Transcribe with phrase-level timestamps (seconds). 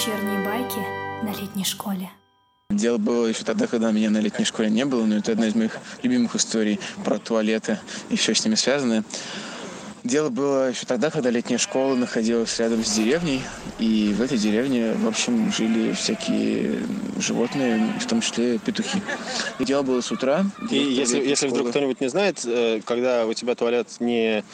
[0.00, 0.78] Вечерние байки
[1.22, 2.08] на летней школе.
[2.70, 5.54] Дело было еще тогда, когда меня на летней школе не было, но это одна из
[5.54, 9.04] моих любимых историй про туалеты, еще с ними связаны.
[10.02, 13.42] Дело было еще тогда, когда летняя школа находилась рядом с деревней,
[13.78, 16.78] и в этой деревне, в общем, жили всякие
[17.18, 19.02] животные, в том числе петухи.
[19.58, 20.46] И дело было с утра.
[20.70, 24.44] И если, если вдруг кто-нибудь не знает, э, когда у тебя туалет не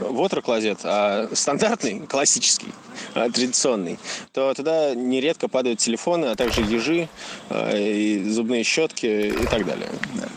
[0.00, 0.42] э, water
[0.84, 2.72] а стандартный, классический,
[3.14, 3.98] а, традиционный,
[4.32, 7.08] то туда нередко падают телефоны, а также ежи,
[7.50, 9.88] а, и зубные щетки и так далее.
[10.14, 10.28] Да.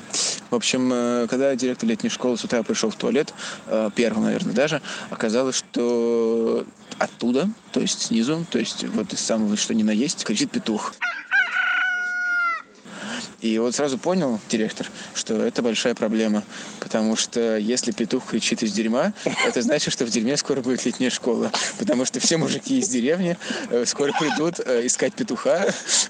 [0.49, 3.33] В общем, э, когда директор летней школы с утра пришел в туалет,
[3.67, 6.65] э, первым, наверное, даже, оказалось, что
[6.97, 10.93] оттуда, то есть снизу, то есть вот из самого что ни на есть, кричит петух.
[13.41, 16.43] И вот сразу понял директор, что это большая проблема,
[16.79, 19.13] потому что если петух кричит из дерьма,
[19.45, 23.37] это значит, что в дерьме скоро будет летняя школа, потому что все мужики из деревни
[23.69, 25.67] э, скоро придут э, искать петуха,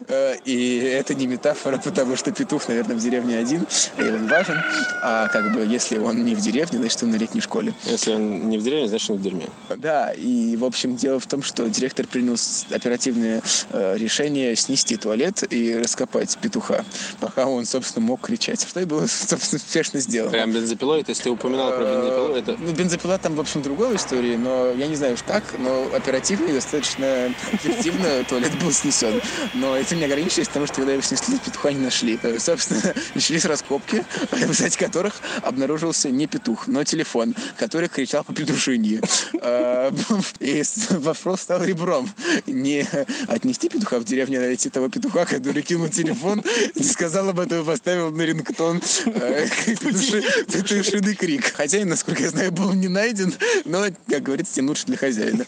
[0.08, 3.67] э, и это не метафора, потому что петух, наверное, в деревне один,
[3.98, 4.61] и он важен,
[5.03, 7.73] а как бы если он не в деревне, значит, он на летней школе.
[7.83, 9.48] Если он не в деревне, значит, он в дерьме.
[9.75, 12.38] Да, и, в общем, дело в том, что директор принял
[12.72, 16.86] оперативное решение снести туалет и раскопать петуха
[17.20, 18.68] пока он, собственно, мог кричать.
[18.68, 20.32] Что и было, собственно, успешно сделано.
[20.32, 21.04] Прям бензопилой?
[21.04, 22.36] То есть ты упоминал про бензопилу?
[22.36, 22.58] Это...
[22.58, 26.48] Ну, бензопила там, в общем, другой истории, но я не знаю уж как, но оперативно
[26.48, 29.22] и достаточно эффективно туалет был снесен.
[29.54, 32.20] Но этим не ограничились, потому что когда его снесли, петуха не нашли.
[32.23, 32.82] Э, собственно,
[33.16, 39.02] начались раскопки, в результате которых обнаружился не петух, но телефон, который кричал по петушинье.
[39.42, 39.92] А,
[40.40, 42.10] и вопрос стал ребром.
[42.45, 42.88] Не
[43.28, 46.44] отнести петуха в деревню, а найти того петуха, который кинул телефон
[46.76, 51.53] и сказал об этом и поставил на рингтон э, петушиный крик.
[51.53, 53.33] Хозяин, насколько я знаю, был не найден,
[53.66, 55.45] но, как говорится, тем лучше для хозяина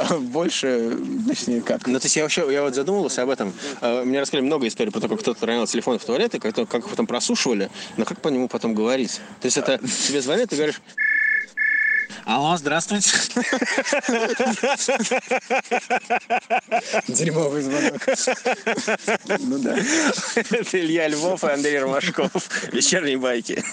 [0.00, 1.86] а больше, точнее, как.
[1.86, 3.52] Ну, то есть я вообще, я вот задумывался об этом.
[3.80, 6.54] Э, мне рассказали много историй про то, как кто-то ронял телефон в туалет, и как,
[6.54, 9.20] как их потом просушивали, но как по нему потом говорить?
[9.40, 10.80] То есть это тебе звонят, ты говоришь,
[12.24, 13.10] Алло, здравствуйте.
[17.08, 18.06] Дерьмовый звонок.
[19.38, 19.76] Ну да.
[19.76, 22.30] Это Илья Львов и Андрей Ромашков.
[22.72, 23.64] Вечерние байки.